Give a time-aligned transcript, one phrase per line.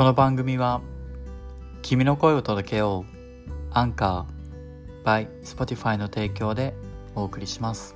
[0.00, 0.80] この番組は
[1.82, 6.72] 君の声を届けようアンカー by Spotify の提供で
[7.14, 7.94] お送りします。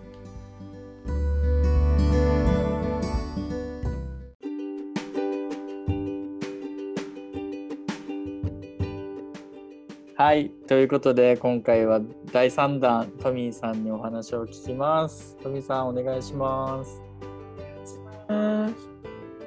[10.14, 15.38] はいということで今回は第3弾トミーさんにお話を聞きます。
[15.42, 17.02] トミーさんお願いします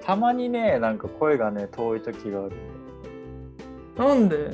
[0.08, 2.52] たまにねなんか声がね遠い時がある
[3.98, 4.54] なんで？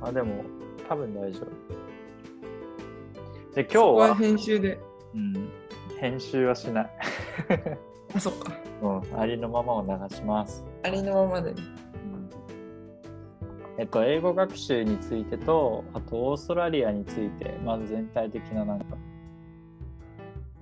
[0.00, 0.42] あでも
[0.88, 1.46] 多分大丈夫
[3.54, 4.80] で今日はは編集で。
[5.14, 5.50] うん、
[5.98, 6.90] 編集はしない、
[8.14, 8.52] あ、そっか。
[8.80, 11.52] うん、ありのままを流します、ありのままで。
[13.76, 18.96] えっと英語学習についてとあとオーストラリアについてまず全体的ななんか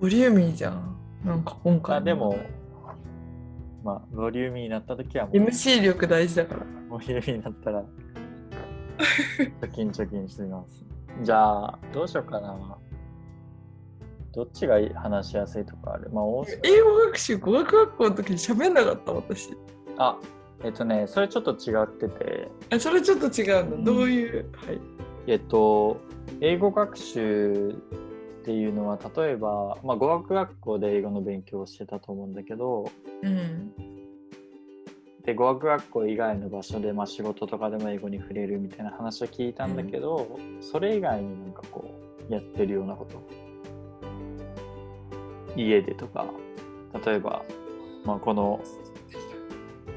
[0.01, 0.97] ボリューミーじゃん。
[1.23, 1.97] なんか今回。
[1.97, 2.37] あでも。
[3.87, 6.61] まあボリューミーになった時はもう MC 力大事だから。
[6.89, 7.83] ボリューミーになったら
[9.61, 10.83] 貯金貯金してます
[11.21, 12.55] じゃあどうしようかな
[14.33, 16.09] どっちが話しやすいとかある？
[16.11, 16.25] まあ
[16.63, 19.11] 英語学習語学学校の時に喋んなかった？
[19.13, 19.49] 私。
[19.97, 20.17] あ
[20.63, 23.75] えっとねそれちょっと違っててあ、それちょっと違うんだ。
[23.77, 24.45] うんどういう？
[24.65, 24.79] はい。
[25.27, 25.97] えっと
[26.41, 27.73] 英語学習
[28.47, 32.89] っていうのは例えば、まあ、語学学校で英語の勉強をしてたと思うんだけど
[33.21, 33.73] うん。
[35.25, 41.83] で語学学校以外の場所で、まあ、仕事とかでも英語に触れるみたいな話を聞いたんだけど、それ以外になんかこ
[42.29, 43.21] うやってるようなこと。
[45.57, 46.25] 家でとか
[47.05, 47.43] 例えば、
[48.05, 48.61] まあ、この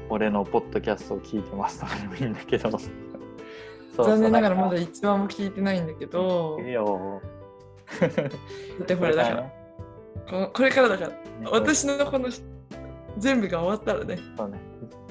[0.09, 2.69] 俺のポッドキャストを聞いてますとかでもいいんだけど。
[2.71, 2.81] そう
[3.95, 6.57] そう残念ながらまだん一番も聞いてないんだけど。
[6.57, 7.21] かいい、よ
[7.99, 8.07] だ
[8.83, 9.15] ってほら。
[9.15, 9.51] だから、
[10.45, 12.29] ここれからだから、私ののこの
[13.17, 14.17] 全部が終わったらね。
[14.37, 14.59] そうね。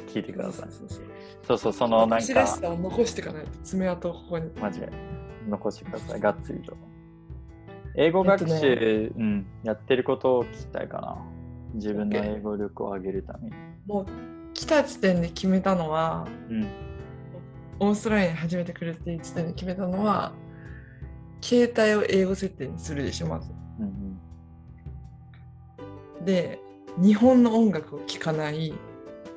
[0.09, 0.73] 聞いてください。
[0.73, 0.98] そうそうそう
[1.47, 1.58] そう。
[1.58, 4.51] そうそのなんから私しさを残していかないと爪痕をここに。
[4.61, 4.89] マジで。
[5.48, 6.20] 残してください。
[6.20, 6.77] がっつりと。
[7.96, 11.18] 英語学習、えっうん、やってることを聞きたいかな。
[11.74, 14.07] 自分の英語力を上げるために、もう
[14.55, 16.67] 来た時点で決めたのは、うん。
[17.80, 20.33] オーストラリアに初めて来るっていう時点で決めたのは、
[21.40, 23.51] 携帯を英語設定にするでしょ、まず。
[23.80, 24.18] うん
[26.24, 26.61] で、
[26.98, 28.74] 日本の音楽を聴かない、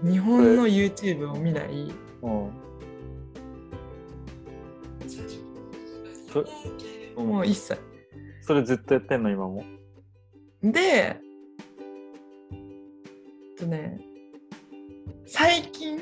[0.01, 2.51] 日本の YouTube を見ない、うん、うん
[7.15, 7.79] そもう一切。
[8.41, 9.63] それずっとやってんの今も？
[10.61, 11.21] で、え
[13.55, 14.01] っとね、
[15.25, 15.97] 最近、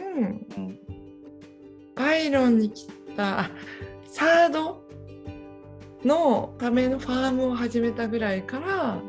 [0.57, 0.79] うん。
[1.95, 3.51] バイロンに来た、あ
[4.07, 4.80] サード
[6.03, 8.99] のためのファームを始めたぐらいから、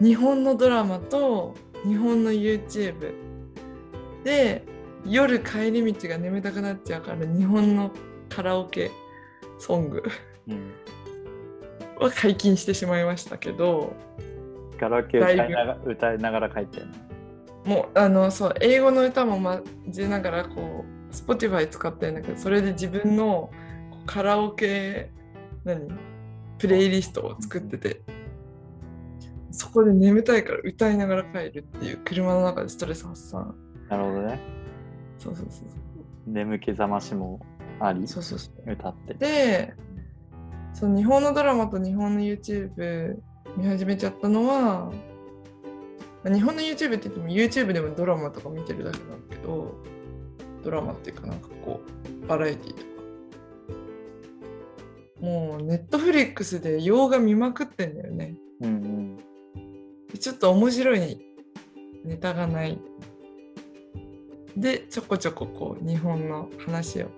[0.00, 1.54] 日本のドラマと
[1.86, 3.14] 日本の YouTube
[4.24, 4.64] で、
[5.06, 7.90] 夜帰り道が眠たくなっちゃうから、日本の
[8.28, 8.90] カラオケ
[9.58, 10.02] ソング
[10.48, 10.72] うん。
[11.98, 13.94] は解禁してしまいましたけど、
[14.80, 16.80] カラオケ歌いながら歌いながら書いて
[17.64, 23.50] もうあのそう英語の歌も混ぜながらこう Spotify 使ってるんだけどそれで自分の
[24.06, 25.10] カラオケ
[25.64, 25.88] 何？
[26.58, 28.02] プレイリストを作ってて。
[29.52, 33.54] そこで眠たいから歌いながら帰るっていう車の中でストレス発散。
[33.88, 34.38] なるほどね。
[35.18, 35.68] そうそうそう
[36.26, 37.40] 眠気覚ましも
[37.80, 38.70] ありそうそうそう。
[38.70, 39.14] 歌って。
[39.14, 39.74] で
[40.72, 43.16] その日本のドラマと日本の YouTube
[43.56, 44.92] 見始めちゃったのは
[46.22, 49.74] まあ日本の YouTube って言っても YouTube でもドラマとか見てるだけなんだけど
[50.62, 51.80] ドラマっていうかなんかこ
[52.22, 52.89] うバラエティとか
[55.20, 58.36] もうネットフリックスで洋画見まくってんだよね。
[58.60, 59.16] うんうん。
[59.16, 61.20] でちょっと面白い
[62.04, 62.78] ネタがない。
[64.56, 67.08] でちょこちょここう日本の話を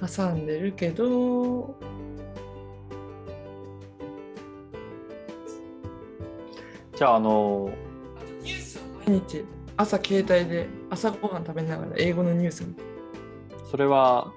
[0.00, 1.76] 挟んでるけど。
[6.94, 7.70] じゃああの
[8.42, 9.44] ニュースを毎日
[9.76, 12.64] 朝携帯で朝ごはん食べながら英語のニュース
[13.70, 14.30] それは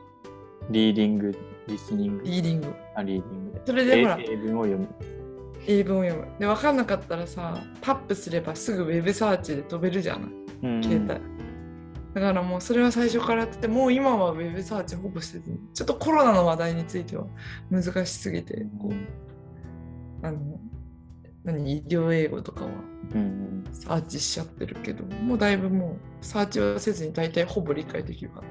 [0.69, 1.37] リーディング
[1.67, 2.23] リスニング。
[2.23, 3.61] リーディングあリーディングで。
[3.65, 4.87] それでほら英英文を読む。
[5.67, 6.27] 英文を読む。
[6.39, 10.31] で分かんなかったらさタップすればすぐウェブサーチで飛べるじゃない？
[10.63, 10.83] うん。
[10.83, 11.17] 携帯、だ
[12.21, 15.59] からもうそれは最初からやっててもう今はウェブサーチほぼしてずに。
[15.73, 17.25] ちょっとコロナの話題については
[17.69, 20.39] 難しすぎてこうあの
[21.43, 22.71] 何医療英語とかは
[23.13, 23.63] うんうん。
[23.73, 28.47] サーチしちゃってるけどもうだいぶもうサーチはせずに大体ほぼ理解できるから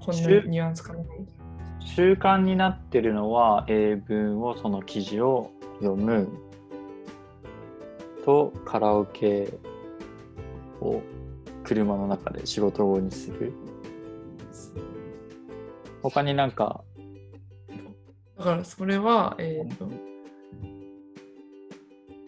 [0.00, 1.00] こんなニュアンスかな
[1.84, 5.50] 習慣になってるのは英文をその記事を
[5.80, 6.28] 読む
[8.24, 9.52] とカラオケ
[10.80, 11.02] を
[11.64, 13.52] 車の中で仕事後にする
[16.02, 16.82] 他になんか、
[18.38, 19.90] だからそれは、えっ、と、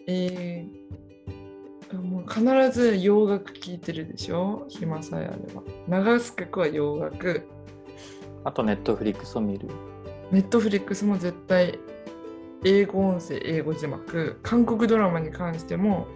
[0.07, 4.65] えー、もう必ず洋楽聴いてるでしょ？
[4.69, 6.13] 暇さえあれば。
[6.13, 7.47] 流す曲は洋楽。
[8.43, 9.67] あとネットフリックスを見る。
[10.31, 11.79] ネットフリックスも絶対
[12.63, 14.39] 英語音声、英語字幕。
[14.41, 16.07] 韓国ドラマに関しても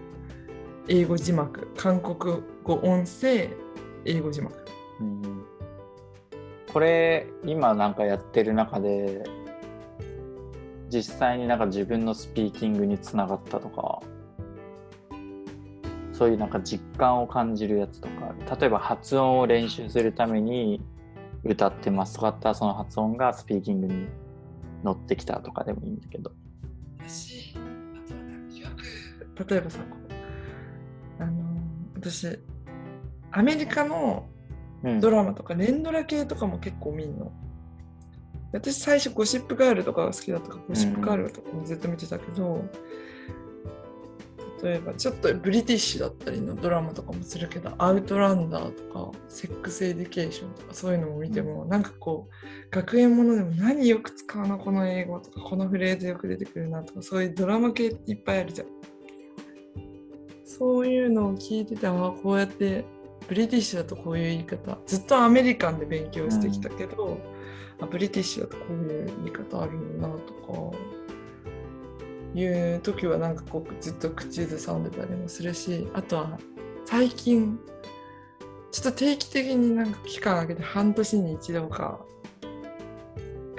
[0.87, 1.67] 英語字幕。
[1.75, 3.49] 韓国語音声、
[4.05, 4.55] 英語字幕。
[4.99, 5.45] うん、
[6.73, 9.23] これ今なんかやってる中で
[10.89, 14.01] 実際になんか自分のスピーキングにつながったとか
[16.13, 20.81] そういうなんか実感を感じるやつとか例えば発音を練習するために
[21.47, 22.15] 歌ってます。
[22.15, 24.07] とかあったらその発音がスピーキングに
[24.83, 26.31] 乗ってきたとかでもいいんだけど。
[29.49, 29.79] 例えばさ、
[31.19, 31.57] あのー
[31.99, 32.39] 私、
[33.31, 34.27] アメリカの
[34.83, 37.31] うんドラマとか、連ドラ系とかも結構見んの。
[38.51, 42.63] 私、最初、ゴシップガールとかが好きだったから、ゴシップガールとかもずっと見てたけど、
[44.63, 58.67] 例えば、ちょっと British だったりのドラマとかもするけど、 Outlander とか、 Sex Education とか、そういうのも見ても、なんかこう、学園ものでも何よく使うのこの英語とかこのフレーズよく出てくるなとかそういうドラマ系いっぱいあるじゃん。
[60.43, 62.83] そういうのを聞いててああこうやって
[63.27, 67.19] British だとこういう言い方ずっとアメリカンで勉強してきたけど、
[67.79, 70.77] あ British だとこういう言い方あるんだなとか
[72.35, 72.45] い
[72.75, 76.39] う時はなんかこうずっと口ずさんでたりもするしあとは
[76.85, 77.59] 最近
[78.71, 81.99] ちょっと定期的になんか期間空けて半年に一度か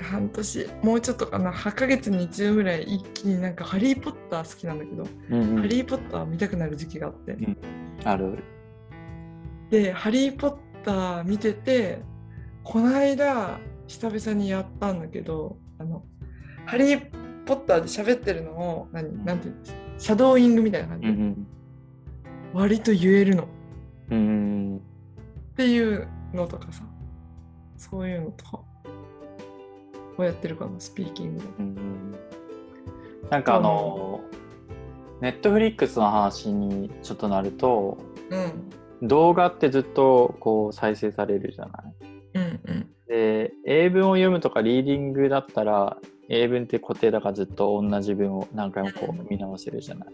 [0.01, 5.61] 半年もうちょっとかな8ヶ月に一度ぐらい一気になんか「ハリー・ポッター」好きなんだけど「うんうん。
[5.61, 7.37] ハリー・ポッター」見たくなる時期があって、
[8.05, 8.45] あるある。
[9.71, 12.01] で「ハリー・ポッター」見てて
[12.65, 16.05] この間久々にやったんだけどあの
[16.65, 17.18] ハリー・
[17.49, 21.47] ポッターで喋ってるのを何なんていうんですシャドーイングみたいな感じで、うん
[22.55, 23.43] 割と言えるの。
[23.43, 23.47] っ
[24.11, 24.21] うんう
[24.77, 24.81] ん。
[25.55, 26.83] ていうのとかさ。
[27.77, 28.61] そういうのとか。
[30.17, 31.47] をやってるかなスピーキングで。
[31.59, 32.15] うんうん。
[33.29, 34.23] なんかあの
[35.21, 37.99] ネットフリックスの話にちょっとなると
[38.31, 39.07] うん。
[39.07, 41.95] 動画ってずっとこう再生されるじゃない。
[42.33, 42.91] うんうん。
[43.09, 45.99] で英文を読むとかリーディングだったら
[46.29, 50.09] 英文って固定だからずっと同じ文を何回もこう見直せるじゃない。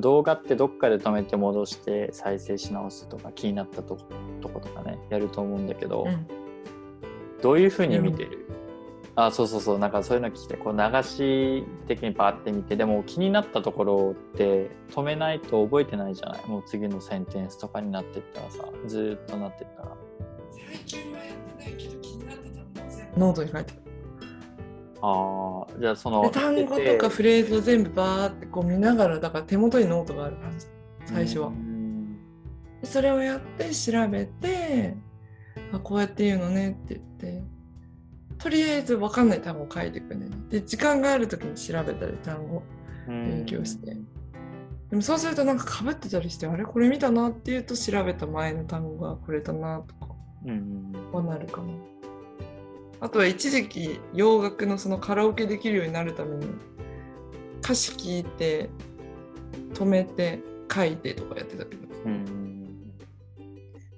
[0.00, 4.02] 動画ってどっかで止めて戻して再生し直すとか気になったとこ
[4.40, 6.26] とことかねやると思うんだけど、うん。
[7.40, 8.48] どういうふうに見てる、
[9.14, 9.78] あそうそうそう。
[9.78, 16.46] なんかそういうの聞きてこう流し的にバーって見てでも気になったところって止めないと覚えてないじゃない？
[16.46, 19.96] もう次のセンテンスとかになってったらさずーっとなってったら。
[20.52, 23.20] 最近はやってないけど気になった単語を全部。
[23.20, 23.76] ノートに書いてる
[25.02, 30.66] ああじゃあそので単語とかフレーズを全部バーってこう見ながらだから手元にノートがある感じ。
[31.06, 31.52] 最初は。
[32.82, 34.96] それをやって調べて
[35.72, 37.42] あこうやって言うのねって言って。
[38.38, 40.28] とりあえず分かんない単語を書いていくね。
[40.48, 42.62] で時間がある時に調べたり単語
[43.06, 43.96] 勉強して。
[44.88, 46.64] でもそうするとなんかかぶってたりしてあれ？
[46.64, 50.14] これ見たなっていうと調べた前の単語がこれだなとか。
[50.46, 50.92] うん。
[51.12, 51.74] はなるかな
[53.00, 56.46] あとは一時期洋楽のそのカラオケできるようになるために
[57.62, 58.68] 歌詞聞いて
[59.72, 60.40] 止めて
[60.72, 61.82] 書いてとかやってたけど。
[62.04, 62.92] うん。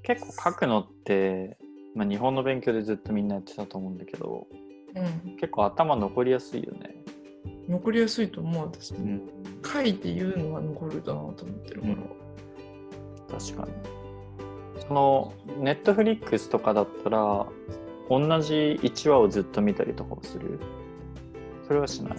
[0.02, 1.56] 結構書くのって、
[1.94, 4.48] まあ、日本の勉強でずっとみんなやってたと思うんだけど
[4.94, 5.36] うん。
[5.36, 6.96] 結構頭残りやすいよね。
[7.68, 9.22] 残りやすいと思う私も、うん、
[9.64, 13.72] 書いて言うのは残るだなと思ってるから、確かに。
[14.86, 17.46] そのネットフリックスとかだったら
[18.18, 20.58] 同じ1話をずっと見たりとかもする。
[21.66, 22.14] それはしない。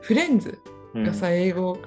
[0.00, 0.58] フレンズ
[0.94, 1.04] うん。
[1.04, 1.78] がさ、英語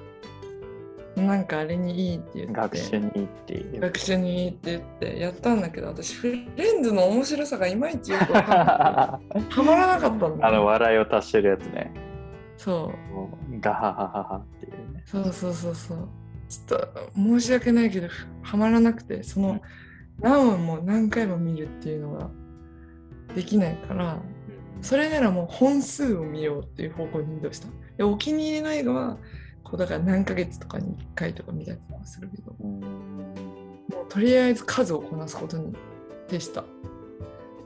[1.15, 2.53] なんかあれにいいって言って。
[2.53, 3.79] 学習にいいっていう。
[3.81, 5.19] 学習にいいって言って。
[5.19, 11.93] やったんだけど私フレンズの面白さがいまいちよく分かんない はまらなかったんだあの笑いを足してるやつね。
[12.57, 12.93] そ
[13.49, 13.59] う。
[13.59, 15.03] ガハハハハっていうね。
[15.05, 16.09] そうそうそうそう。
[16.47, 18.07] ちょっと申し訳ないけど
[18.41, 19.23] はまらなくて。
[19.23, 19.59] その
[20.21, 22.29] 何話も何回も見るっていうのが
[23.35, 24.21] できないから
[24.81, 27.67] それならもう本数を見ようっていう方向に移動した。
[27.97, 29.17] でお気に入りの映画は
[29.63, 32.79] こうだから何ヶ月とかに1回とか見たりとかするけどうん。
[32.79, 35.73] もうとりあえず数をこなすことに
[36.27, 36.63] 徹した、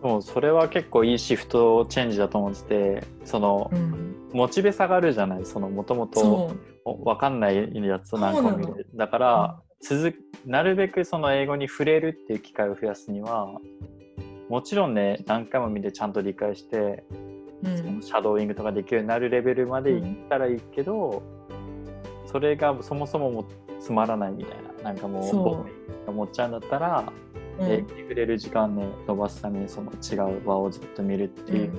[0.01, 10.15] もうそれは結構いいシフトチェンジだと思っててそのうん、モチベ下がるじゃないそのもともと分かんないやつを何個も見るだから続く
[10.45, 13.59] なるべくその英語に触れるっていう機会を増やすには
[14.49, 17.03] もちろんね何回も見てちゃんと理解して、
[17.63, 18.01] うん。
[18.01, 21.23] シャドーイングとかできるようになるレベルまでいったらいいけど、
[22.25, 23.45] それがそもそももう
[23.79, 25.65] つまらないみたいななんかも
[26.07, 27.11] う思っちゃうんだったら、
[27.59, 27.63] う。
[27.63, 27.67] ん。
[27.67, 31.73] 英語に触れる時間ね伸ばすためにその違う場をずっと見るっていう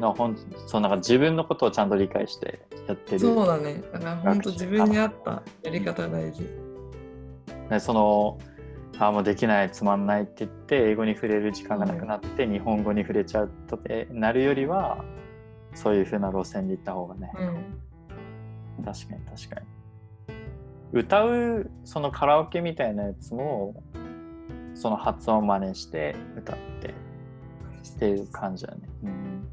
[0.00, 3.82] のは、ほんそうなんか自分のことをちゃんと理解してやってるそうだね。
[3.92, 6.67] だから本当自分に合ったやり方が大事
[7.68, 8.38] でその
[8.98, 15.04] あもうできないつまんないって言って英語に触れる時間がなくなって、日本語に触れちゃうとってなるよりは
[15.74, 17.30] そういう風な路線で行った方がね、
[18.78, 18.84] うん。
[18.84, 19.66] 確かに確かに。
[20.92, 23.82] 歌うそのカラオケみたいなやつも
[24.74, 28.80] その発音真似して歌ってっていう感じだね。
[29.04, 29.48] うん。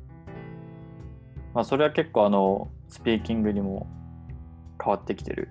[1.54, 3.88] まあそれは結構あのスピーキングにも
[4.84, 5.50] 変わってきてる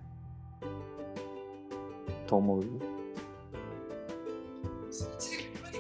[2.35, 2.63] と思う。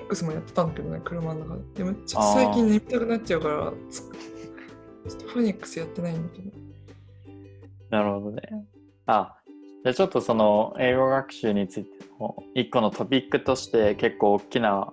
[0.04, 1.62] ックスもやってたんだけどね車の中で。
[1.75, 6.50] でもちょっと最近眠たくなっちゃうからつちょっとフォニックスやってないんだけど。
[7.90, 8.42] なるほどね。
[9.06, 9.37] あ、
[9.82, 14.90] じゃあちょっとその英語学習についての一個のトピックとして結構大きな、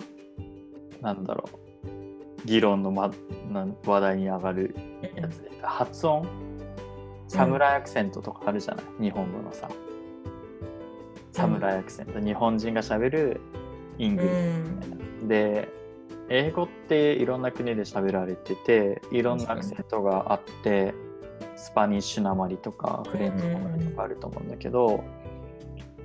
[1.01, 1.49] なんだろ
[1.85, 3.11] う、議論の、ま、
[3.51, 4.75] な話題に上がる
[5.15, 6.27] やつで、発音？
[7.27, 9.69] サムライアクセントとかあるじゃない、日本語のさ。
[11.31, 13.41] サムライアクセント、日本人がしゃべる
[13.97, 14.75] イングリッシュ。
[14.75, 15.27] みたいな。
[15.27, 15.69] で、
[16.29, 20.93] 英語っていろんな国で喋られてて、いろんなアクセントがあって、
[21.55, 25.03] スパニッシュなまりとかフレンチなまりとかあると思うんだけど、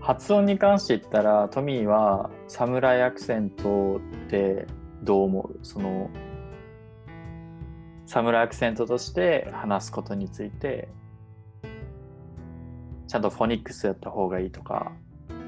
[0.00, 4.66] 発音に関して言ったらトミーはサムライアクセントって
[5.02, 5.58] どう思う？
[5.62, 6.10] その
[8.06, 10.88] サムライアクセントとして話すことについて
[13.08, 14.92] ちゃんとフォニックスやった方がいいとか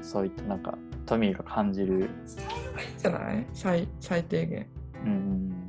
[0.09, 0.75] そういったなんか
[1.05, 2.09] トミーが感じる、伝
[2.63, 3.45] えればいいんじゃない？
[3.53, 4.67] 最最低限。
[5.05, 5.67] うん、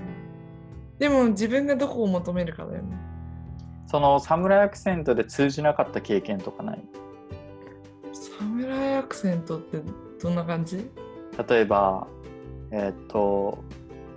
[0.99, 2.97] でも自分がどこを求めるかだよね。
[3.87, 6.82] そのサムライアクセントで通じなかった経験とかない？
[8.12, 9.82] サムライアクセントって
[10.23, 10.90] どんな感じ？
[11.49, 12.06] 例えば
[12.70, 13.62] えっ、と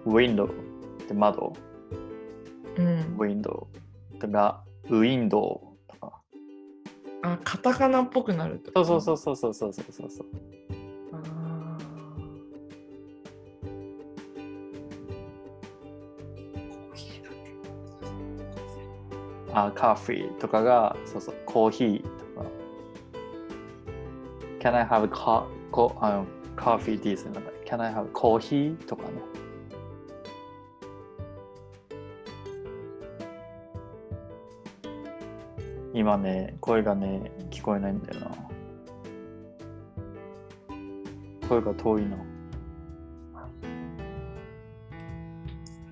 [0.05, 1.51] ウィンドウって窓？
[2.77, 3.15] うん。
[3.19, 3.67] ウィンド
[4.15, 5.72] ウとかウィンドウ
[7.23, 10.27] あカタカナっぽくなるってそうそううそうそうそうそうそうそう。
[19.53, 22.07] ああカーフィーとかがそうそうコーヒーと
[22.41, 22.45] か。
[24.59, 26.25] Can I have co- co- あの
[26.55, 27.51] coffee って言いそうなんだ。
[27.65, 29.09] Can I have コーヒーとかね
[36.03, 38.31] 今ね声がね聞こえないんだよな。
[41.47, 42.17] 声が遠いな。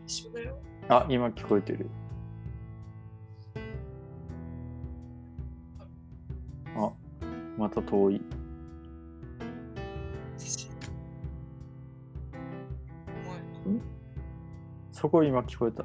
[0.06, 0.58] 一緒だよ。
[0.90, 1.90] あ今聞こえてる。
[6.76, 6.92] あ
[7.58, 8.22] また遠い。
[14.92, 15.84] そこ今聞こえた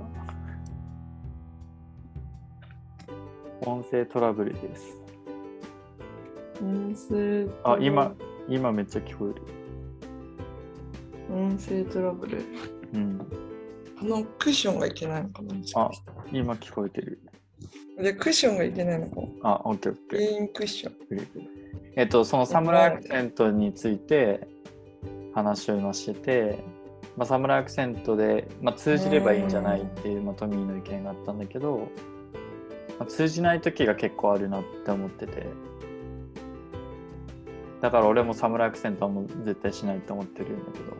[3.86, 4.96] 音声トラブルです。
[6.60, 8.12] 音声あ今
[8.48, 9.34] 今めっちゃ聞こえ
[11.30, 11.32] る。
[11.32, 12.42] 音声トラブル。
[12.94, 13.20] うん。
[14.00, 16.10] あのクッションがいけないのかなもしかして。
[16.32, 17.20] 今聞こえてる。
[17.98, 20.18] でクッションがいけないのかなあオッケーオッケー。
[20.18, 20.94] グリーンクッション。
[21.94, 24.48] えっと、そのサムライアクセントについて
[25.32, 26.64] 話を今してて、
[27.16, 32.15] まあ、サムライアクセントで、まあ、通じればいいんじゃないっていう、まあ、トミーの意見があったんだけど、まあ、
[33.04, 35.46] 通じない時が結構あるなって思ってて。
[37.82, 40.96] だから俺もサムライアクセントはもう絶対しないと思ってるんだけど。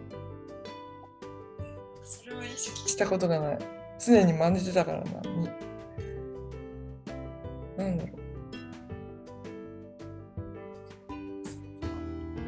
[2.05, 3.59] それは意識したことがない。
[3.99, 5.05] 常に真似てたからな。
[5.05, 5.49] に
[7.79, 8.17] なんだろう。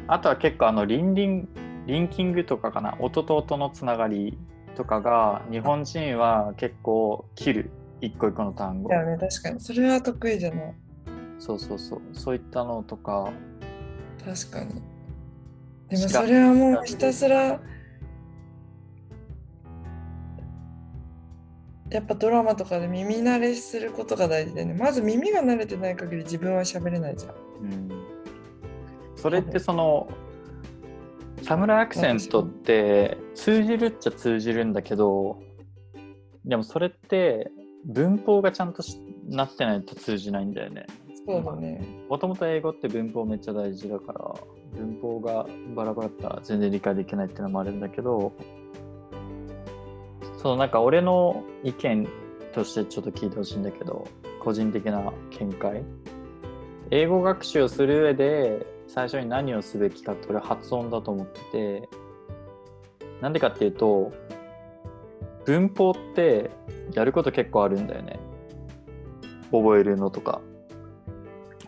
[0.07, 1.49] あとは結構あのリンリン
[1.87, 2.95] リンキングとかかな。
[2.99, 4.37] 音と音のつながり
[4.75, 8.89] とかが日本人は結構切る一個一個の単語。
[8.89, 9.59] いやね確かに。
[9.59, 10.75] それは得意じゃない。
[11.37, 12.01] そうそうそう。
[12.13, 13.31] そういったのとか。
[14.23, 14.81] 確かに。
[15.89, 17.59] でもそれはもうひたすら
[21.89, 24.73] やっぱドラマとかで耳慣れすることが大事でね。
[24.73, 27.33] まず耳が慣れてない限り自分は喋れないじゃん。
[27.33, 27.89] うん。
[29.15, 30.07] それってその
[31.41, 35.41] サムライアクセントって通じるっちゃ通じるんだけど
[36.45, 37.51] でもそれって
[37.85, 40.85] 文法がちゃんとしなってないと通じないんだよね。
[41.25, 41.81] そうだね。
[42.09, 44.35] もともと英語って文法めっちゃ大事だから
[44.75, 45.45] 文法が
[45.75, 48.33] バラバラだったら全然理解できないっていうのもあるんだけど
[50.41, 52.07] そのなんか俺の意見
[52.53, 54.07] としてちょっと聞いてほしいんだけど
[54.43, 55.83] 個人的な見解
[56.91, 61.89] 英語学習をする上で最初に何をすべきかって俺発音だと思ってて
[63.21, 64.11] なんでかっていうと
[65.49, 66.51] 文法って
[66.93, 68.19] やること結構あるんだよね。
[69.51, 70.41] 覚えるのとか。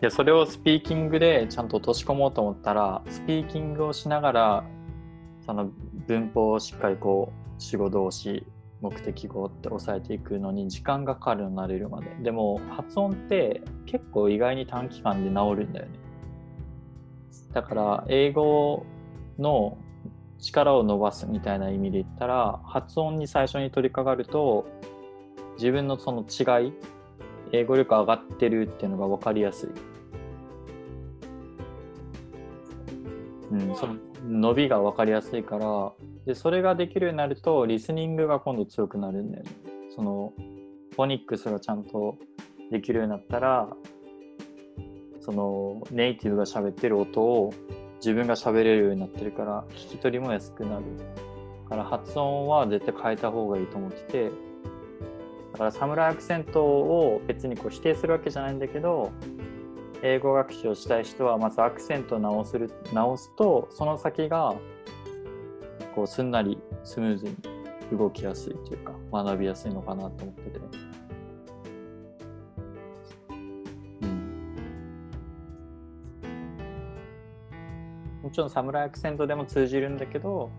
[0.00, 4.64] でそれをスピーキングでちゃんと落とし込もうと思ったらスピーキングをしながら
[5.44, 5.70] その
[6.06, 8.46] 文法をしっかりこう主語動詞
[8.80, 12.06] 目的語って押さえていくのに時間がかかるようになれるまで。
[12.22, 15.92] でも発音って結構意外に短期間で治るんだよね。
[17.52, 18.86] だから英語
[19.40, 19.76] の
[20.42, 24.66] 力を伸ばすみたいな意味で言ったら発音に最初に取り掛かると
[25.54, 26.72] 自分のその違い
[27.52, 29.68] 英語力上がってるっていうのが分かりやすい。
[33.52, 33.96] うん、その
[34.26, 35.92] 伸びが分かりやすいから
[36.24, 39.50] でそれができるようになるとリスニングが今度強くなるんだよね。
[39.94, 40.32] その
[40.92, 42.16] フォニックスがちゃんと
[42.70, 43.68] できるようになったら
[45.20, 47.52] そのネイティブが喋ってる音を
[48.02, 50.82] 自分が喋れるようになってるから聞き取りも安くなる
[51.68, 54.30] から発音は絶対変えた方がいいと思ってて
[55.52, 59.12] だからサムライアクセントを別にこう否定するわけじゃないんだけど
[60.02, 64.56] 英語学習をしたい人はまずアクセントを直する直すとその先が
[65.94, 67.36] こうすんなりスムーズに
[67.96, 70.91] 動きやすいというか学びやすいのかなと思ってて。
[78.32, 80.50] ちろんサムライアクセントでも通じるんだけど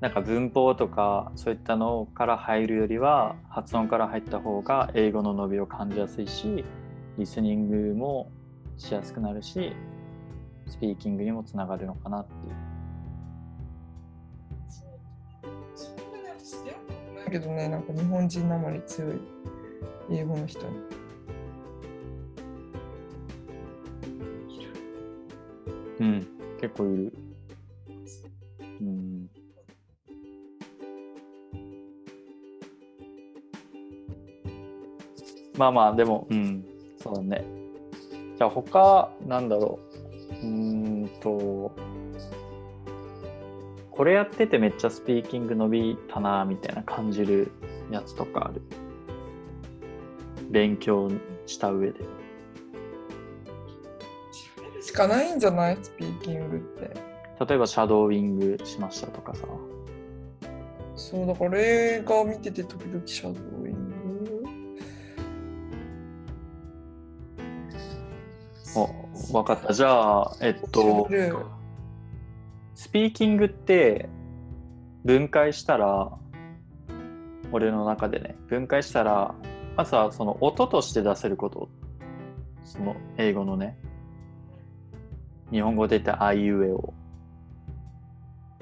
[0.00, 6.64] なんか文法とかそういったのから入るよりは発音から入った方が英語の伸びを感じやすいし
[7.18, 8.30] リスニングも
[8.78, 9.74] しやすくなるし
[10.66, 12.54] スピーキングにもつながるのかなっていう。
[15.74, 19.20] そんなに私出会ったことないけどね、なんか日本人なまり強い
[20.10, 20.99] 英語の人に。
[26.00, 26.26] うん、
[26.60, 27.12] 結構いる。
[28.80, 29.30] うん。
[35.56, 36.64] まあまあ、でも、うん、
[36.96, 37.44] そうだね。
[38.38, 39.78] じゃあ他、なんだろ
[40.42, 40.46] う。
[40.46, 41.70] うんと、
[43.90, 47.52] これやっててめっちゃスピーキング伸びたな、みたいな感じる
[47.90, 48.62] やつとかある？
[50.50, 51.10] 勉強
[51.44, 52.00] した上で。
[55.00, 55.78] しかないんじゃない？
[55.80, 56.90] スピーキングって。
[57.46, 59.46] 例えば、シャドーイングしましたとかさ。
[60.94, 64.44] そうだから映画見てて時々シャドーイング。
[69.32, 69.72] お、わかった。
[69.72, 71.32] じゃあ、えっと、で
[72.74, 74.10] スピーキングって
[75.06, 76.12] 分解したら、
[77.52, 79.34] 俺の中でね、分解したら、
[79.78, 81.70] まずはその音として出せること、
[82.64, 83.78] その英語のね、
[85.50, 86.94] 日本語で言ったあいうえお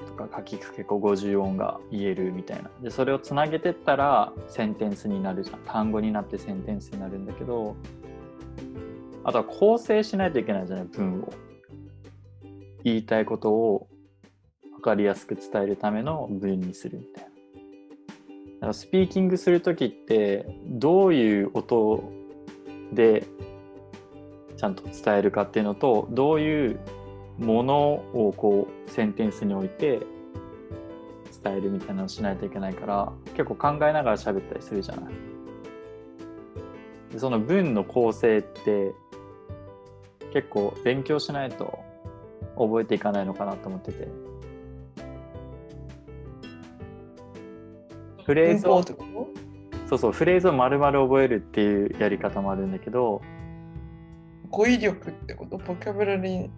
[0.06, 2.70] とか書きかけ語50音が言えるみたいな。
[2.82, 5.60] で、それをつなげてったらセンテンスになるじゃん。
[5.60, 7.76] 単語になってセンテンスになるんだけど、
[9.24, 11.32] あとは構成しないといけないじゃない、文を。
[12.84, 13.88] 言いたいことを
[14.72, 17.30] 分かりやすく伝えるための文にするみたいな。
[17.30, 22.10] だからスピーキングする時ってどういう音
[22.92, 23.26] で
[24.58, 26.80] ちゃんと伝えるかっていうのとどういう
[27.38, 30.00] ものをこうセンテンスに置いて
[31.42, 35.14] 伝えるみたいなのをしないといけないから結構考えながら喋ったりするじゃない。
[37.12, 38.92] でその文の構成って
[40.32, 41.78] 結構勉強しないと
[42.56, 44.08] 覚えていかないのかなと思ってて。
[48.24, 48.82] フレーズを
[49.86, 53.22] そうそうフレーズを丸々覚えるっていうやり方もあるんだけど
[54.50, 55.58] 語彙力ってこと？
[55.58, 56.50] ボキャブラリー。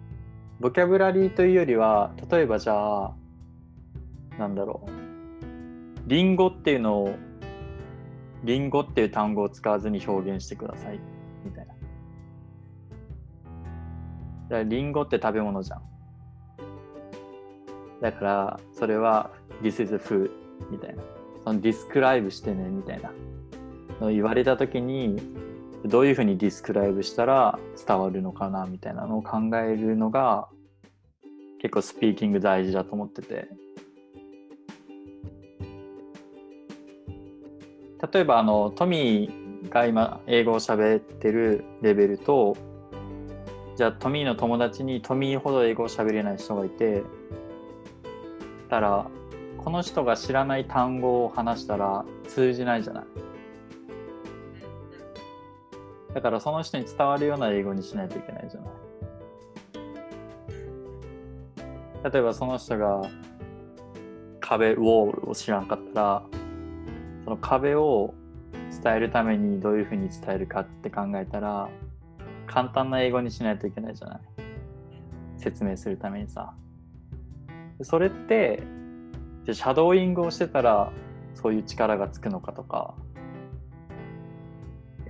[0.59, 3.13] ボキャブラリーというよりは例えばじゃあ
[4.37, 4.89] なんだろう
[6.07, 7.15] リンゴっていうのを
[8.43, 10.99] リンゴっていう単語を使わずに表現してください
[11.43, 11.73] みたいな。
[11.73, 11.83] だか
[14.49, 15.81] らリンゴって食べ物じゃん。
[18.01, 20.31] だからそれは This is food
[20.69, 21.03] みたいな。
[21.43, 23.11] そのディスクライブしてねみたいな
[23.99, 25.19] の言われた時に
[25.85, 30.47] どういうふうにディスクライブしたら伝わるのかなみたいなのを考えるのが
[31.61, 33.47] 結構スピーキング大事だと思ってて。
[38.13, 42.57] 例えばあのトミーが今英語を喋ってるレベルと
[43.75, 47.03] じゃあトミーの友達にトミーほど英語を喋れない人がいて
[48.69, 49.07] たら
[49.57, 53.03] この人が知らない単語を話したら通じないじゃない。
[56.13, 58.69] だからその人に伝わるような英語にしないといけないじゃない。
[62.11, 63.01] 例えばその人が
[64.39, 66.23] 壁ウォールを知らんかったら
[67.23, 68.13] その壁を
[68.83, 71.69] 伝えるためにどういうふうに伝えるかって考えたら
[72.47, 74.19] 簡単な英語にしないといけないじゃない。
[75.37, 76.53] 説明するためにさ。
[77.83, 78.61] それって
[79.45, 80.91] じゃシャドーイングをしてたら
[81.33, 82.93] そういう力がつくのかとか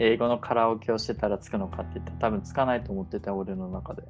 [0.04, 4.02] 英語のカラオケをしてたらつくのかって言ったら多分つかないと思ってた俺の中で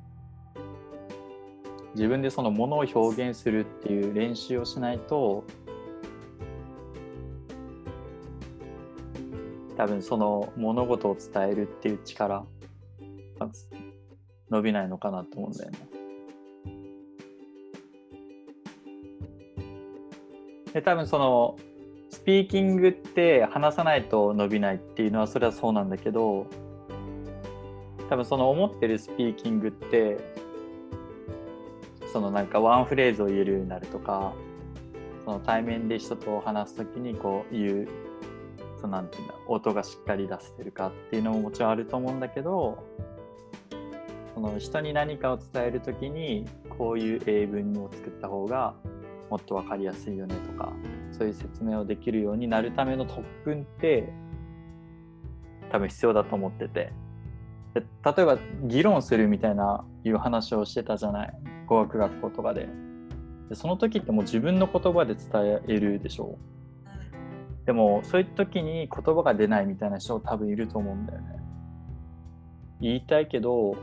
[1.95, 5.43] 自分でそのものを表現するっていう練習をしないと
[9.75, 12.45] 多分その物事を伝えるっていう力
[14.49, 15.79] 伸びないのかなと思うんだよね。
[20.71, 21.57] で多分その
[22.11, 26.45] スピーキングって話さないと伸びないっていうのはそれはそうなんだけど
[28.09, 30.17] 多分その思ってるスピーキングって
[32.11, 34.33] そのなんかワンフレーズを言えるようになるとか
[35.23, 37.87] その対面で人と話す時にこう言う
[38.81, 42.83] そのなんていうんだ音がしっかり出せてるかっていうのももちろんあると思うんだけど
[44.33, 46.45] その人に何かを伝える時に
[46.77, 48.73] こういう英文を作った方が
[49.31, 50.73] もっと分かりやすいよねとか
[51.13, 54.11] そういう説明をできるようになるための特訓って
[55.71, 56.91] 多分必要だと思ってて。
[57.73, 61.33] で例えば議論するみたいないう話をしてたじゃない。
[61.65, 62.67] 語学学校とかで。
[63.47, 66.37] でその時ってもう自分の言葉で伝えるでしょ
[67.63, 67.65] う。
[67.65, 71.39] でもそういう時に言葉が出ないみたいな人多分いると思うんだよね。
[72.81, 73.77] 言いたいけど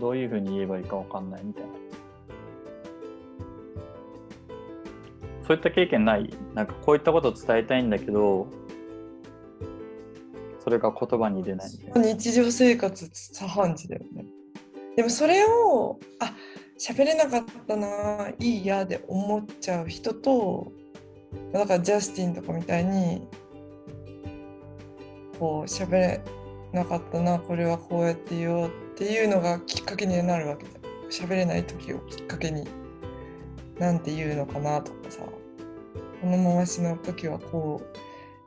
[0.00, 1.70] どういうふうに言えばいいか分かんないみたいな
[5.46, 6.28] そういった経験ない。
[6.54, 8.48] なんかこういったことを伝えたいんだけど
[10.58, 11.70] それが言葉に出ない。
[11.94, 14.26] 日常生活茶飯事だよね。
[14.96, 16.34] でもそれをあ
[16.78, 20.72] 喋れなかったないいやで思っちゃう人と
[21.52, 23.28] だからジャスティンとかみたいに
[25.38, 26.20] こう喋れ
[26.72, 30.70] なかったなこれはこうやって言おうっていうのがきっかけになるわけだ
[31.10, 32.64] 喋れない時をきっかけに
[33.78, 35.20] なんて言うのかなとかさ。
[36.20, 37.80] この回しの時はこ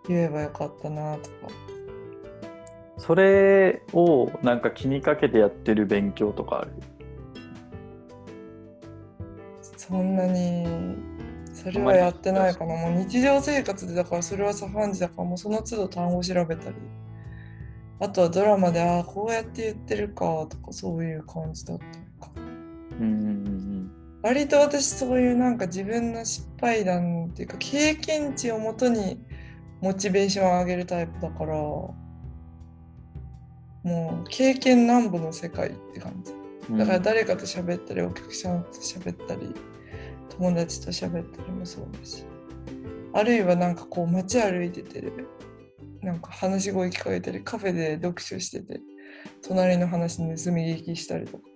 [0.05, 1.35] う言えばよかったなとか。
[2.97, 6.71] それをなんか気にかけてやってる勉強とかある？
[9.61, 10.67] そんなに
[11.53, 12.75] それはやってないかな。
[12.75, 16.75] もう日常生活でだからそれは茶飯事だからもうその都度単語調べたり。
[18.01, 21.91] あとはドラマでああこうやって言ってるかとかそういう感じだったの
[22.33, 22.41] か。
[22.99, 23.68] うん
[24.21, 29.19] 割と私そういうなんか自分の失敗談っていうか経験値をもとに
[29.81, 31.95] モチベーションを上げるタイプだからも
[33.83, 36.33] う経験なんぼの世界って感じ。
[36.69, 36.77] うん。
[36.77, 39.53] だから誰かと喋ったりお客さんと喋ったり
[40.29, 42.25] 友達と喋ったりもそうだし。
[43.13, 45.01] あるいはなんかこう街歩いてて
[46.01, 48.81] なんか話し声聞こえたりカフェで読書してて
[49.41, 51.48] 隣の話盗み聞きしたりとか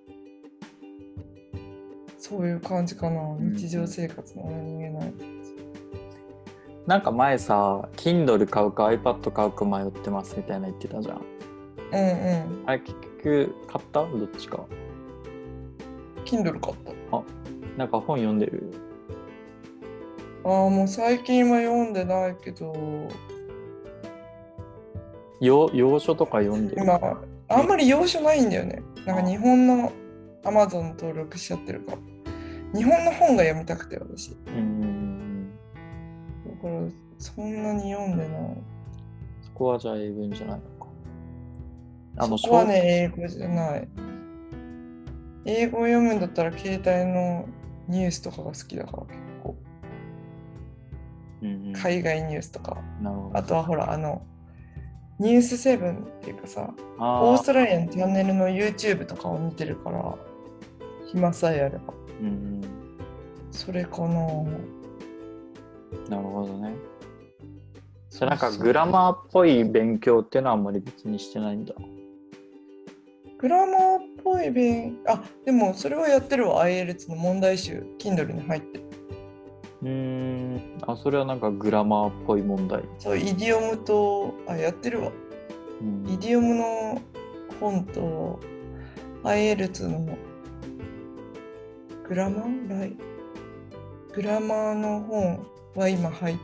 [2.23, 3.19] そういう感じかな。
[3.37, 5.13] 日常生活の何気ない。
[6.87, 11.21] なんか前さ Kindle 買うか iPad 買うか迷ってますみたいな言ってたじゃん。
[11.91, 12.63] うんうん。
[12.65, 14.05] あれ結局買った？
[14.05, 14.65] どっちか。
[16.23, 16.75] Kindle 買っ
[17.11, 17.21] た。
[17.77, 18.71] なんか本読んでる？
[20.45, 22.73] ああもう最近は読んでないけど。
[25.41, 26.83] よ洋書とか読んでる？
[26.83, 28.81] 今あんまり要所ないんだよね。
[29.05, 29.91] なんか日本の
[30.45, 31.97] Amazon 登録しちゃってるから
[32.73, 34.31] 日本の本が読みたくて私。
[34.31, 35.53] だうんうん
[36.45, 36.57] うん。
[36.61, 38.57] からそんなに読んでない。
[39.41, 40.87] そこはじゃあ英文じゃないのか。
[42.17, 43.87] あのそこはね英語じゃない。
[45.45, 47.47] 英語を読むんだったら携帯の
[47.87, 49.55] ニュースとかが好きだから結構。
[51.43, 52.81] うんうん海外ニュースとか。
[53.33, 54.25] あとはほらあの
[55.19, 60.15] ニュースセブンっていうかさオーストラリアのチャンネルの YouTube とかを見てるから
[61.11, 62.61] 暇さえあればうんうん。
[63.51, 64.43] それかな。
[66.09, 66.75] なるほどね。
[68.09, 71.73] それなんかグラマーっぽい勉強っていうのはあんまり別にしてないんだ。
[73.39, 78.77] グラマーっぽい勉あでもそれはやってるわ IELTS の問題集 Kindle に入って。
[78.77, 78.83] る
[79.81, 80.77] うーん。
[80.87, 82.83] あそれはなんかグラマーっぽい問題。
[82.99, 85.11] そうイディオムとあやってるわ。
[85.81, 86.07] ううん。
[86.07, 87.01] イディオムの
[87.59, 88.39] 本と
[89.23, 90.17] IELTS の
[92.07, 92.97] グラマーライ
[94.13, 96.37] グラマーの本は今入っ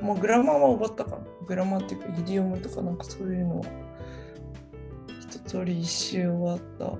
[0.00, 1.18] もうグラマーは終わったかな。
[1.46, 3.66] グラマーっていうかイディオムとかなんかそういうのは
[5.20, 6.96] 一通り一周終わった。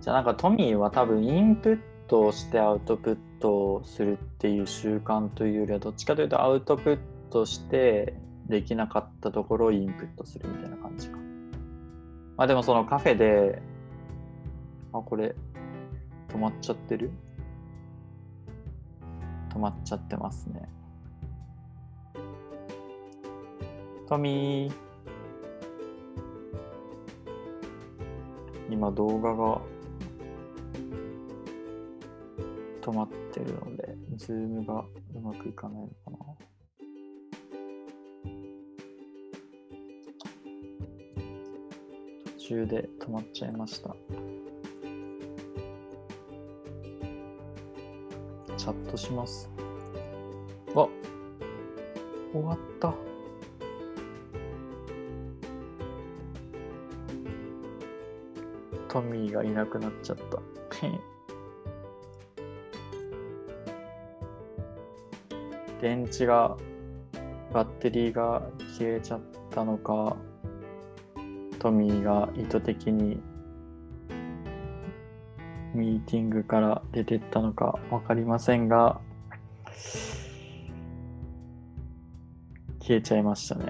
[0.00, 6.98] じゃあなんかトミーは多分インプットをしてアウトプットをするっていう習慣というよりはどっちかというとアウトプッ
[7.30, 8.14] トして
[8.48, 11.18] できなかったところをインプットするみたいな感じか。
[12.36, 13.62] まあでもそのカフェで、
[14.92, 15.34] あ、これ
[16.28, 17.10] 止まっちゃってる？
[19.50, 20.68] 止まっちゃってますね。
[24.08, 24.74] トミー。
[28.70, 29.60] 今動画が
[32.80, 36.16] 止まってるので、ズームがうまくいかないのかな。
[42.38, 43.94] 途中で止まっちゃいました。
[48.62, 49.50] チャットします。
[50.76, 50.86] あ
[52.32, 52.94] 終わった。
[58.86, 60.40] トミーがいなくなっちゃった。
[65.82, 66.56] 電池が
[67.52, 68.48] バッテリーが
[68.78, 69.20] 消えちゃっ
[69.50, 70.16] たのか
[71.58, 73.20] トミーが意図的に
[75.74, 79.00] ミーティングから出てったのか分かりませんが
[82.80, 83.64] 消えちゃいましたね。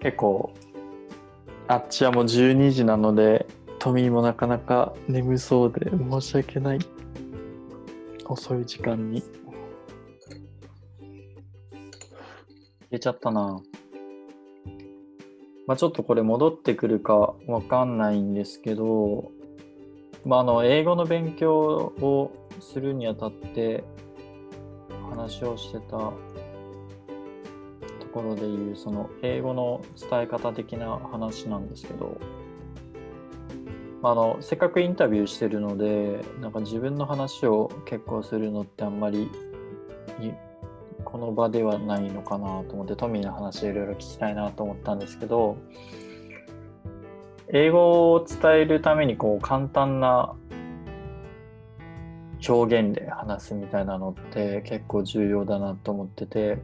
[0.00, 0.54] 結構
[1.66, 3.44] あっちはもう12時なので
[3.80, 6.95] トミーもなかなか眠そうで申し訳ない。
[8.32, 9.20] 遅い時間に。
[9.20, 9.32] 消
[12.92, 13.60] えちゃったな。
[15.66, 19.32] まあちょっとこれ戻ってくるかわかんないんですけど
[20.24, 23.84] まああの英語の勉強をするにあたって
[25.10, 26.14] 話をしてたと
[28.12, 32.16] ころでいうその英語の伝え方的な話なんですけど。
[34.02, 39.30] あのせっかくインタビューしてるのでなんか自分の話を結構するのってあんまり
[41.04, 45.56] この場ではないのかなと思ってトミーの話をいろいろ聞きたいなと思ったんですけど
[47.52, 50.34] 英語を伝えるためにこう簡単な
[52.46, 56.58] 表現で話すみたいなのって結構重要だなと思ってて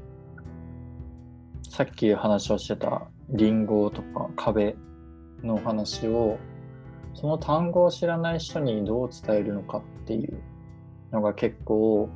[1.69, 4.77] さっき話をしてたリンゴとか壁
[5.43, 6.39] の話を
[7.15, 10.41] その単語を知らない人にどう伝えるのかっていう
[11.13, 12.09] のが結構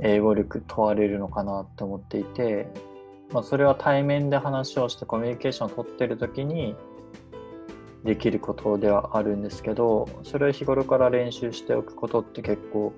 [0.00, 2.66] 英語力問われるのかなって思っていて、
[3.30, 6.74] まあ、それは対面で話をしてコミュニケーションを取ってる時に
[8.04, 12.92] できることではあるんですけどそれを日頃から練習しておくことって結構、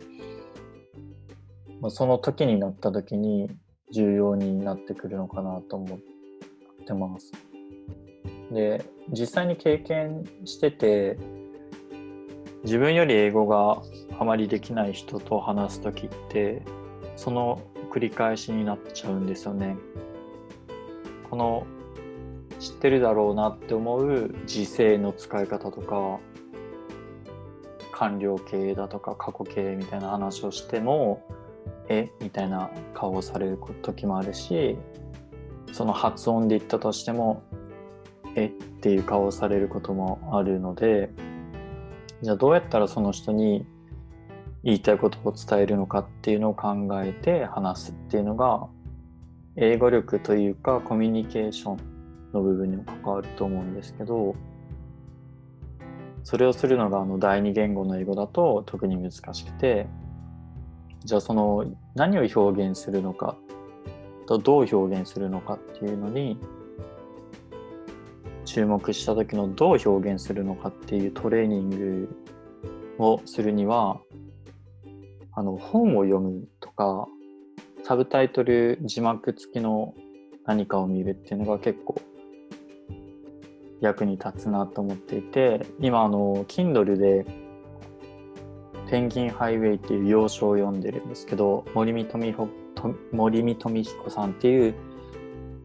[1.80, 3.48] まあ、その時になった時に
[3.92, 5.98] 重要になってくるのかなと思っ
[6.86, 7.32] てます。
[8.50, 11.18] で実際に経験してて
[12.64, 13.82] 自分より英語が
[14.18, 16.62] あまりできない人と話す時って
[17.16, 19.76] その繰り返しになっちゃうんですよね。
[21.30, 21.66] この
[22.58, 26.18] 知ってるだろうなって思う時制の使い方とか
[27.92, 31.22] 完了形だとか過去形みたいな話をしても
[31.88, 34.76] えみたいな顔をされる時もあるし
[35.72, 37.42] その発音で言ったとしても
[38.36, 41.10] えっていう顔をされることもあるので
[42.22, 43.66] じゃあどうやったらその人に
[44.62, 48.68] 言いたいことを伝えるのかっていうのを考えて話すっていうのが
[49.56, 51.78] 英語力というかコミュニケーション
[52.32, 54.34] の部分にも関わると思うんですけど
[56.24, 59.86] それをするのがあの第二言語の英語だと特に難しくて
[61.04, 63.36] じゃあその何を表現するのか
[64.26, 66.36] とどう表現するのかっていうのに
[68.46, 72.08] 注目した時のどう表現するのかっていうトレーニング
[72.98, 74.00] をするには
[75.32, 77.06] あの本を読むとか
[77.84, 79.94] サブタイトル字幕付きの
[80.46, 82.00] 何かを見るっていうのが結構
[83.80, 87.26] 役に立つなと思っていて今あの Kindle で
[88.88, 92.34] 「ペンギンハイウェイ」っていう要所を読んでるんですけど森見富
[93.12, 94.74] 森見富彦さんっていう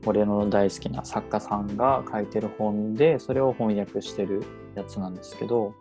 [0.05, 4.43] 俺の大好きな作家さんが書いてる本でそれを翻訳してる
[4.75, 5.75] やつなんですけど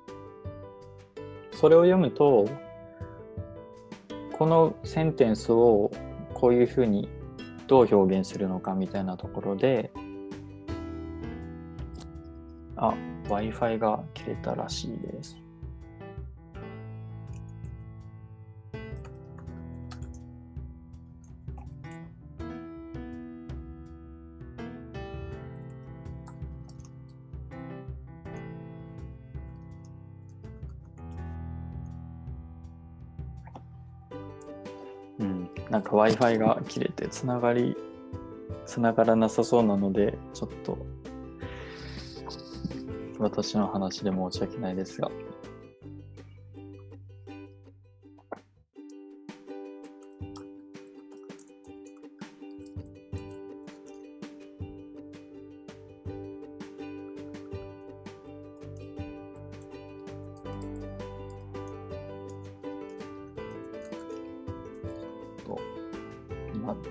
[1.53, 2.49] それを読むと
[4.39, 5.91] このセンテンスを
[6.35, 7.09] こういうふうに
[7.67, 9.91] どう表現するのかみたいなところで
[12.77, 12.95] あ
[13.29, 15.40] Wi-Fi が切れたらしいです。
[35.91, 37.77] か Wi-Fi が切れてつながり、
[38.67, 40.79] つながらなさそうなので、ちょっと
[43.19, 45.11] 私の話で申し訳ないですが。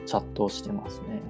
[0.06, 1.22] チャットをしてますね。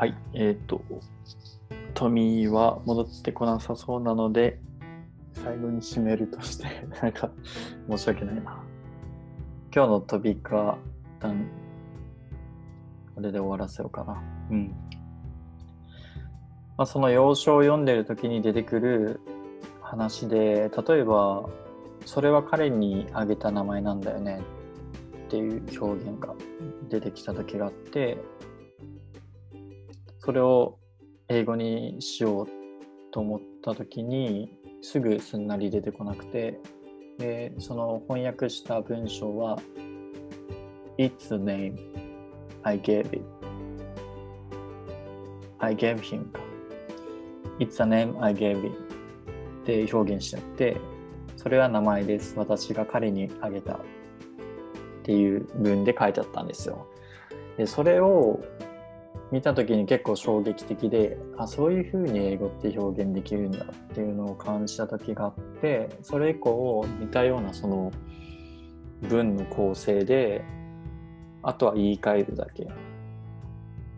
[0.00, 0.80] はい、えっ、ー、と、
[1.92, 4.58] トミーは戻ってこなさそうなので、
[5.80, 7.30] に締めるとして なんか
[7.88, 8.62] 申し訳ないな。
[9.74, 10.78] 今日のトピックは
[11.18, 11.48] 一旦
[13.14, 14.22] これで終わらせようかな。
[14.50, 14.68] うん。
[16.76, 19.20] まあ、その要所を読んでる時に出てくる
[19.82, 21.46] 話で例えば
[22.06, 24.40] それは彼にあげた名前なんだよね
[25.26, 26.34] っていう表現が
[26.88, 28.16] 出てきた時があって
[30.20, 30.78] それを
[31.28, 32.46] 英語にしよう
[33.10, 36.60] と思った時にすぐすんなり出てこなくて
[37.18, 39.58] でその翻訳した文章は
[40.98, 41.76] It's a name
[42.62, 43.22] I gave it.
[45.58, 46.26] I gave him.
[47.58, 48.72] It's a name I gave it.
[49.62, 50.76] って表現しちゃって
[51.36, 52.34] それは名前です。
[52.36, 53.74] 私が彼にあげた。
[53.74, 53.78] っ
[55.02, 56.86] ていう文で書いてあったんですよ。
[57.56, 58.40] でそれを
[59.32, 67.92] 見た時に結構衝撃的であそういうふうに英語って表現できるんだっていうのを感じた時があってそれ以降似たようなその
[69.02, 70.44] 文の構成で
[71.42, 72.68] あとは言い換えるだけ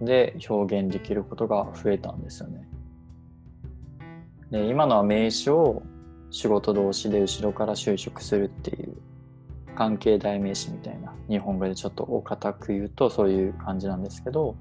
[0.00, 2.68] で表現できることが増えたんですよね。
[4.50, 5.82] で今のは名詞を
[6.30, 8.96] 仕事同士で後ろから就職するっていう
[9.74, 14.56] 関係代名詞みたいな日本語でちょっとお堅く言うとそういう感じなんですけど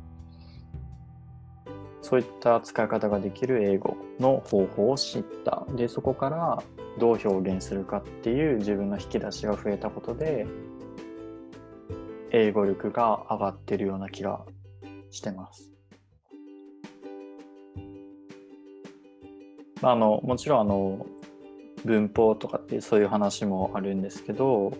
[2.01, 6.63] そういった使い方ができる英語の方法を知ったでそこから
[6.99, 10.47] どう表現するかっていう自分の引き出しが増えたことで
[12.31, 14.41] 英語力が上がってるような気が
[15.09, 15.71] してます。
[19.81, 21.05] まあ、あのもちろんあの
[21.85, 24.71] 文法とかってそういう話もあるんですけど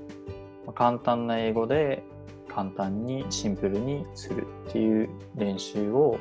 [0.75, 2.03] 簡単な英語で
[2.47, 6.17] 簡単にシンプルにするっていう練習を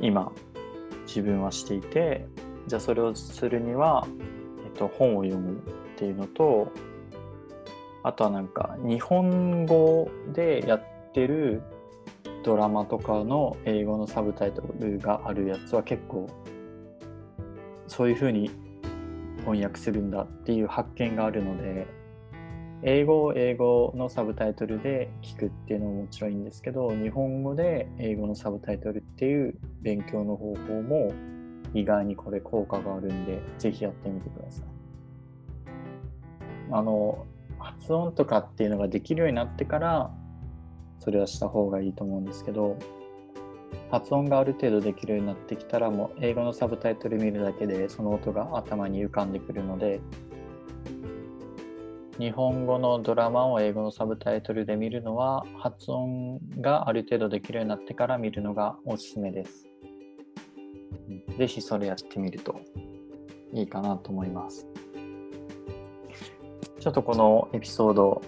[0.00, 0.32] 今
[1.06, 2.26] 自分はしていて
[2.66, 4.06] じゃあそれをするには、
[4.64, 5.62] えっと、本を読むっ
[5.96, 6.72] ていうのと
[8.02, 11.62] あとはなんか日本語でやってる
[12.42, 16.28] ドラマとかの英語のサブタイトルがあるやつは結構
[17.86, 18.50] そういうふうに
[19.40, 21.86] 翻訳するんだっていう発見があるので
[22.86, 31.12] 英語を英語のサブタイトルで聞くっていうのももちろんいいんですけど日本語で英語のサブタイトルっていう勉強の方法も
[31.72, 34.64] 意外にこれ効果があるんでぜひやってみてください。
[36.72, 37.24] あの
[37.58, 40.10] 発音とかっていうのができるようになってから
[40.98, 42.76] それはした方がいいと思うんですけど
[43.90, 50.00] 発音がある程度できるようになってきたらもう英語のサブタイトル見るだけでその音が頭に浮かんでくるので
[52.18, 59.66] 日本語のドラマを英語のサブタイトルで見るのは発音がある程度できるようになってから見るのがおすすめです。
[61.36, 62.60] ぜひそれやってみると
[63.52, 64.64] いいかなと思います。
[66.78, 68.22] ちょっとこのエピソード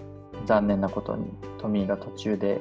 [0.45, 2.59] 残念なことにトミーが途中で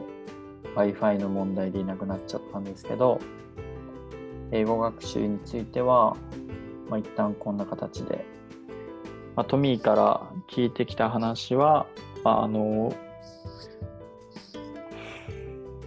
[0.77, 3.19] Wi-Fi の問題でいなくなっちゃったんですけど
[4.53, 6.17] 英語学習については、
[6.89, 8.25] まあ、一旦こんな形で
[9.37, 11.87] まあ、トミーから聞いてきた話は、
[12.25, 12.93] あの、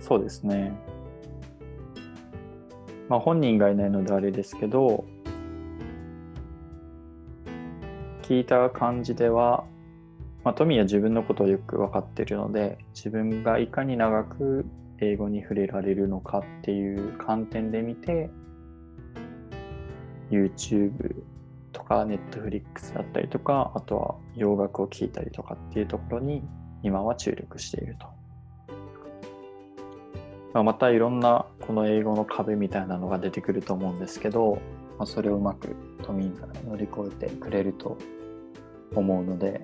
[0.02, 0.72] そうですね。
[3.10, 5.04] まあ、本人がいないのであれですけど、
[8.22, 9.66] 聞いた感じでは、
[10.44, 14.68] まあ、トミーは自分のことをよく分かっているので、自分がいかに長く
[15.00, 18.30] 英語に触れられるのかっていう観点で見て、
[20.30, 21.24] YouTube
[21.72, 26.44] とか Netflix だったりとか、あとは洋楽を聴いたりとかっていうところに
[26.84, 28.08] 今は注力していると。
[30.54, 34.56] まあ、またいろんなこの英語の壁みたいなのが出てくると思うんですけど、
[34.98, 37.98] まあ、それをうまく都民が乗り越えてくれると
[38.96, 39.62] 思うので、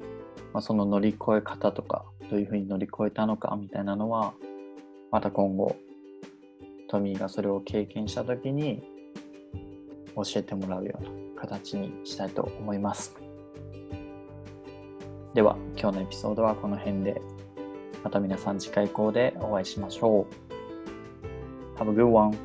[0.54, 4.34] まあ、その乗り越え方とかどういうふうに乗り越えたのかみたいなのは
[5.12, 5.76] また今後
[6.88, 8.84] トミーがそれを経験した時に
[10.16, 13.16] 教えてもらうような形にしたいと思います。
[15.34, 17.22] では今日のエピソードはこの辺で。
[18.06, 21.80] また皆さん次回以降でお会いしましょう。
[21.80, 22.38] Have a good one!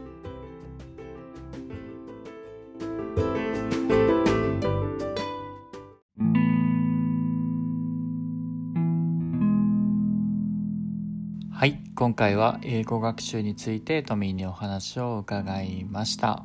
[11.53, 16.43] はい今回は英語学習についてトミーにお話を伺いました。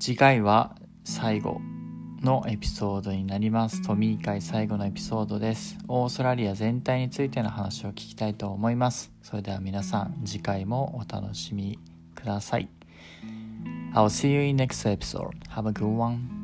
[0.00, 0.74] 次回は
[1.06, 1.60] 最後
[2.20, 11.78] のエピソードになりますトミー会最後のエピソードですオーストラリア全体についての話を聞きたいと思いますそれでは皆さん次回もお楽しみ
[12.16, 12.68] ください
[13.94, 15.32] I'll see you in next episode.
[15.48, 16.35] Have a good one.